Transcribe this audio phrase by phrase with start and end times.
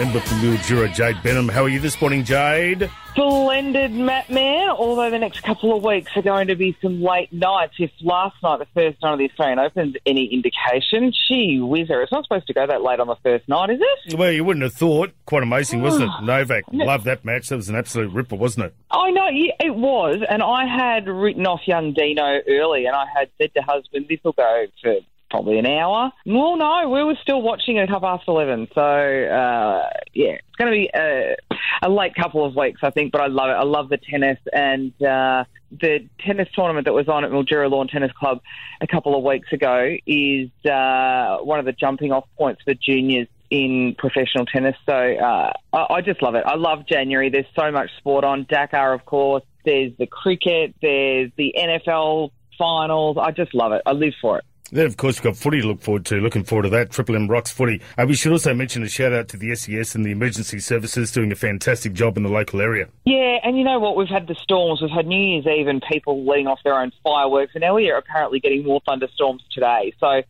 [0.00, 1.46] Member for Mildura, Jade Benham.
[1.46, 2.90] How are you this morning, Jade?
[3.10, 4.70] Splendid, Matt Man.
[4.70, 7.74] Although the next couple of weeks are going to be some late nights.
[7.78, 12.12] If last night, the first night of the Australian Open's any indication, gee whizzer, it's
[12.12, 14.18] not supposed to go that late on the first night, is it?
[14.18, 15.12] Well, you wouldn't have thought.
[15.26, 16.10] Quite amazing, wasn't it?
[16.24, 17.50] Novak, loved that match.
[17.50, 18.74] That was an absolute ripper, wasn't it?
[18.90, 20.22] I know, it was.
[20.30, 24.20] And I had written off young Dino early, and I had said to husband, this
[24.24, 24.96] will go for
[25.30, 26.12] probably an hour.
[26.26, 28.68] Well, no, we were still watching at half past 11.
[28.74, 31.36] So, uh, yeah, it's going to be a,
[31.82, 33.54] a late couple of weeks, I think, but I love it.
[33.54, 37.88] I love the tennis and uh, the tennis tournament that was on at Mildura Lawn
[37.88, 38.40] Tennis Club
[38.80, 43.28] a couple of weeks ago is uh, one of the jumping off points for juniors
[43.50, 44.76] in professional tennis.
[44.86, 46.44] So uh, I, I just love it.
[46.46, 47.30] I love January.
[47.30, 48.46] There's so much sport on.
[48.48, 49.44] Dakar, of course.
[49.64, 50.74] There's the cricket.
[50.80, 53.16] There's the NFL finals.
[53.20, 53.82] I just love it.
[53.86, 54.44] I live for it.
[54.72, 56.16] Then, of course, we've got footy to look forward to.
[56.16, 56.90] Looking forward to that.
[56.90, 57.80] Triple M Rocks footy.
[57.98, 61.12] Uh, we should also mention a shout out to the SES and the emergency services
[61.12, 62.88] doing a fantastic job in the local area.
[63.04, 63.96] Yeah, and you know what?
[63.96, 64.80] We've had the storms.
[64.80, 67.90] We've had New Year's Eve and people letting off their own fireworks, and now we
[67.90, 69.92] are apparently getting more thunderstorms today.
[69.98, 70.22] So,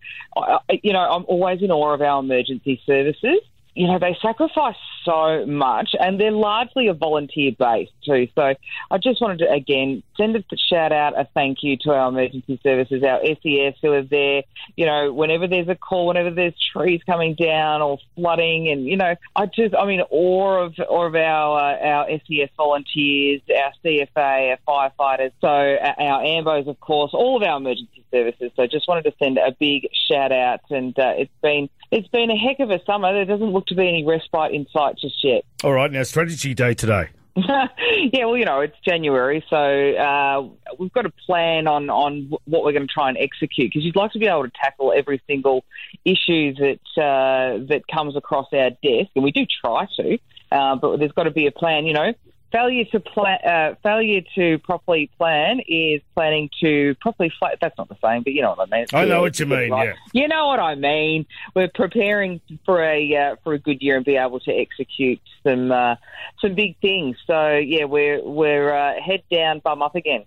[0.83, 3.41] you know, I'm always in awe of our emergency services
[3.75, 8.29] you know, they sacrifice so much and they're largely a volunteer base too.
[8.35, 8.55] So
[8.91, 12.61] I just wanted to, again, send a shout out, a thank you to our emergency
[12.63, 14.43] services, our SES who are there,
[14.77, 18.69] you know, whenever there's a call, whenever there's trees coming down or flooding.
[18.69, 22.51] And, you know, I just, I'm in awe of, awe of our, uh, our SES
[22.57, 28.05] volunteers, our CFA, our firefighters, so uh, our AMBOs, of course, all of our emergency
[28.11, 28.51] services.
[28.57, 32.31] So just wanted to send a big shout out and uh, it's been, it's been
[32.31, 33.13] a heck of a summer.
[33.13, 35.45] There doesn't look to be any respite in sight just yet.
[35.65, 37.09] All right, now strategy day today.
[37.37, 42.65] yeah, well, you know, it's January, so uh, we've got a plan on, on what
[42.65, 45.23] we're going to try and execute because you'd like to be able to tackle every
[45.29, 45.65] single
[46.05, 50.19] issue that uh, that comes across our desk, and we do try to.
[50.51, 51.87] Uh, but there's got to be a plan.
[51.87, 52.13] You know,
[52.53, 57.33] failure to plan, uh, failure to properly plan is planning to properly.
[57.39, 58.87] Fl- that's not the same, but you know what I mean.
[58.93, 59.71] I know what you mean.
[59.71, 59.95] Right.
[60.13, 61.27] Yeah, you know what I mean.
[61.55, 65.73] We're preparing for a uh, for a good year and be able to execute some
[65.73, 65.97] uh,
[66.41, 67.17] some big things.
[67.27, 70.25] So yeah, we're we're uh, head down, bum up again.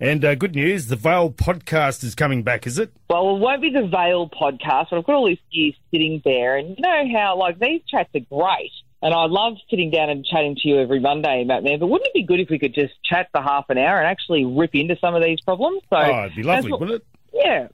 [0.00, 2.92] And uh, good news, the Vale podcast is coming back, is it?
[3.10, 6.56] Well, it won't be the Vale podcast, but I've got all these gears sitting there,
[6.56, 8.70] and you know how like these chats are great
[9.02, 11.62] and I love sitting down and chatting to you every Monday, Matt.
[11.62, 13.98] Man, but wouldn't it be good if we could just chat for half an hour
[13.98, 15.82] and actually rip into some of these problems?
[15.90, 17.06] So, oh, it'd be lovely, what, wouldn't it?
[17.32, 17.68] Yeah.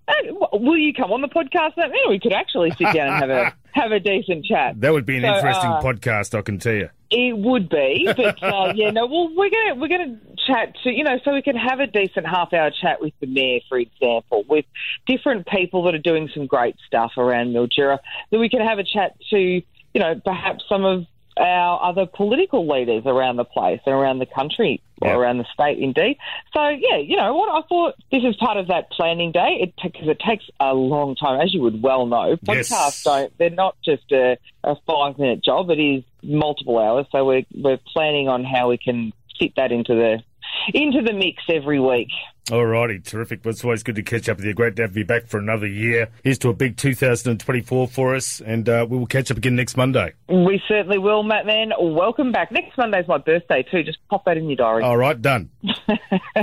[0.52, 1.90] Will you come on the podcast, Matt?
[1.90, 4.80] Man, we could actually sit down and have a have a decent chat.
[4.80, 6.90] That would be an so, interesting uh, podcast, I can tell you.
[7.10, 9.06] It would be, but uh, yeah, no.
[9.06, 12.26] Well, we're gonna we're gonna chat to you know, so we can have a decent
[12.26, 14.66] half hour chat with the mayor, for example, with
[15.06, 17.98] different people that are doing some great stuff around Mildura.
[18.30, 19.62] That we can have a chat to
[19.94, 21.06] you know, perhaps some of
[21.36, 25.18] our other political leaders around the place and around the country or yep.
[25.18, 26.16] around the state, indeed.
[26.52, 27.50] So, yeah, you know what?
[27.50, 31.16] I thought this is part of that planning day It because it takes a long
[31.16, 32.36] time, as you would well know.
[32.36, 33.02] Podcasts yes.
[33.02, 37.06] don't, they're not just a, a five minute job, it is multiple hours.
[37.10, 40.22] So, we're, we're planning on how we can fit that into the
[40.72, 42.08] into the mix every week.
[42.46, 43.42] Alrighty, terrific.
[43.42, 44.52] Well, it's always good to catch up with you.
[44.52, 46.08] Great to have you back for another year.
[46.22, 49.78] Here's to a big 2024 for us, and uh, we will catch up again next
[49.78, 50.12] Monday.
[50.28, 51.72] We certainly will, Matt Man.
[51.78, 52.52] Welcome back.
[52.52, 53.82] Next Monday's my birthday too.
[53.82, 54.82] Just pop that in your diary.
[54.82, 55.48] All right, done.